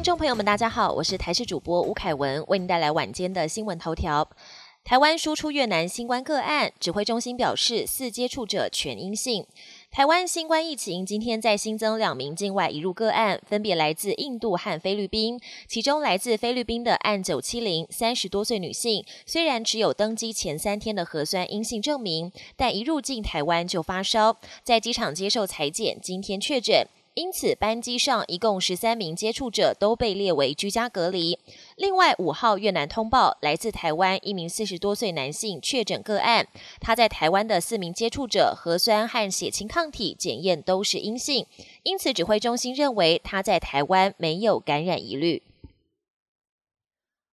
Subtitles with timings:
[0.00, 4.26] 听众朋友们，大家好，我是台视主播吴凯文，为您带来晚间的新闻头条。
[4.82, 9.44] 台湾输出越南新冠个案，指挥中心表示四接触者全阴性。
[9.90, 15.38] 台湾新冠疫情今天再新增两名境外移入个案，分别来自印度和菲律宾。
[15.68, 26.86] 其中来自菲律宾的案九七零，三十多岁女性，虽然只有登机前三天的核酸阴性证明，但一入境台湾就发烧，在机场接受裁剪，今天确诊。
[27.20, 31.38] 因此，班机上一共十三名接触者都被列为居家隔离。
[31.76, 36.48] 另外，五号越南通报来自台湾一名四十多岁男性确诊个案，
[36.80, 41.44] 他在台湾的四名接触者核酸和血清抗体检验都是阴性，
[41.82, 45.42] 因此指挥中心认为他在台湾没有感染疑虑。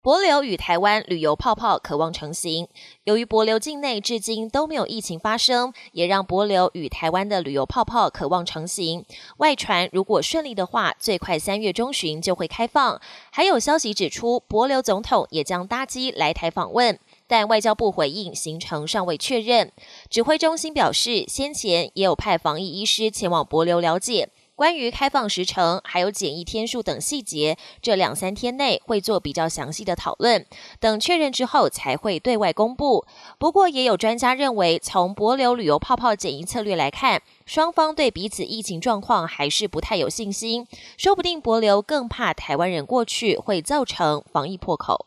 [0.00, 2.68] 博流与台湾旅游泡泡渴望成型，
[3.02, 9.04] 由于博流境内至今都没有疫情发生，也让博流与台湾的旅游泡泡渴望成型。
[9.38, 13.00] 外传如果顺利的话，最快三月中旬就会开放。
[13.32, 19.72] 还有消息指出，博流总统也将搭机来台访问，但外交部回应行程尚未确认。
[20.08, 24.28] 指挥中心表示，先前也有派防疫医师前往博流了解。
[24.58, 30.44] 关于开放时程、还有检疫天数等细节，这两三天内会做比较详细的讨论，
[30.80, 33.06] 等确认之后才会对外公布。
[33.38, 45.06] 不过，也有专家认为，从博流旅游泡泡检疫策略来看，双方对彼此疫情状况还是不太有信心，说不定博流更怕台湾人过去会造成防疫破口。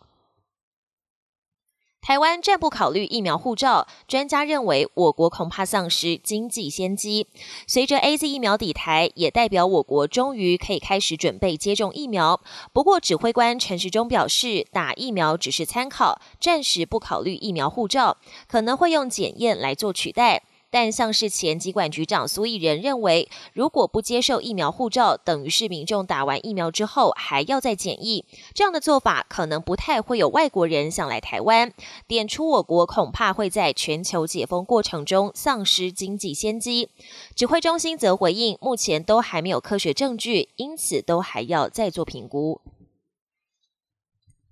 [2.02, 7.28] 台湾暂不考虑疫苗护照，专家认为我国恐怕丧失经济先机。
[7.68, 12.42] 随着 A Z 疫苗抵台，也代表我国终于可以开始准备接种疫苗。
[12.74, 20.42] 不过，指挥官陈时中表示，打疫苗只是参考，暂时不考虑疫苗护照，可能会用检验来做取代。
[20.72, 28.26] 但像是前疾管局长苏益仁认为，如果不接受疫苗护照，等于是民众打完疫苗之后还要再检疫，
[28.56, 31.74] 这样的做法可能不太会有外国人想来台湾。
[32.08, 36.90] 点出我国恐怕会在全球解封过程中丧失经济先机。
[37.36, 42.62] 指挥中心则回应，目前都还没有科学证据，因此都还要再做评估。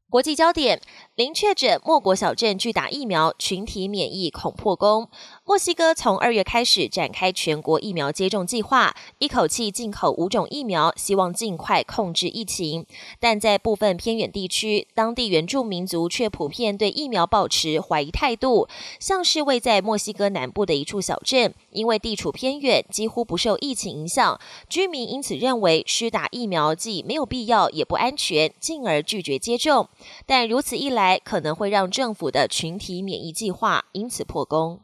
[0.09, 0.81] 国际焦点：
[1.13, 5.07] 零确诊，莫国小镇拒打疫苗，群体免疫恐破功。
[5.45, 12.87] 墨西哥从二月开始展开全国疫苗接种计划，一口气进口五种疫苗，希望尽快控制疫情。
[13.19, 18.67] 但在部分偏远地区，当地原住民族却普遍对疫苗保持怀疑态度。
[18.99, 29.87] 像是位在墨西哥南部的一处小镇，因为地处偏远，几乎不受疫情影响，居民因此认为施打疫苗既没有必要，也不安全，进而拒绝接种。
[30.25, 34.79] 但如此一来，可能会让政府的群体免疫计划因此破功。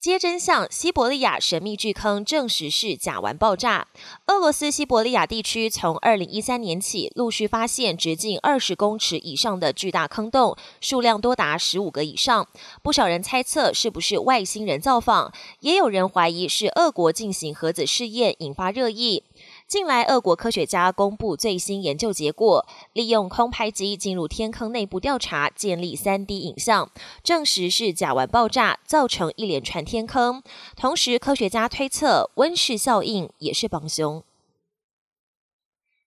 [0.00, 3.88] 揭真相，西伯利亚神秘巨坑证实是甲烷爆炸。
[4.26, 12.46] 俄罗斯西伯利亚地区从二零一三年起，陆续发现直径二十公尺以上的巨大坑洞，数量多达十五个以上。
[12.80, 19.24] 不少人猜测是不是外星人造访，也有人怀疑是俄国进行核子试验引发热议。
[19.68, 26.90] 近来，俄国科学家公布最新研究结果，利用空拍机进入天坑内部调查，建立 3D 影像，
[27.22, 30.42] 证实是甲烷爆炸造成一连串天坑。
[30.74, 34.24] 同时，科学家推测温室效应也是帮凶。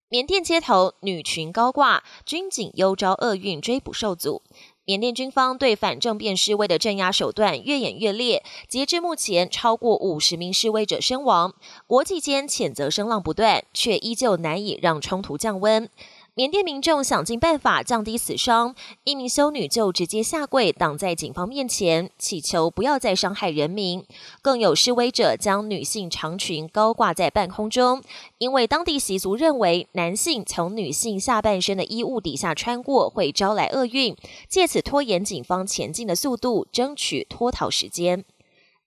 [0.09, 4.41] 缅甸街头女群高挂，军警忧招厄运，追捕受阻。
[4.91, 11.53] 缅甸军方对反政变示威的镇压手段越演越烈，截至目前，超过五十名示威者身亡。
[11.87, 15.89] 国际间谴责声浪不断，却依旧难以让冲突降温。
[16.33, 24.05] 缅甸民众想尽办法降低死伤，一名修女就直接下跪挡在警方面前，祈求不要再伤害人民。
[24.41, 28.01] 更有示威者将女性长裙高挂在半空中，
[28.37, 34.15] 因为当地习俗认为男性从女性下半身的衣物底下穿过会招来厄运，
[34.47, 38.23] 借此拖延警方前进的速度，争取脱逃时间。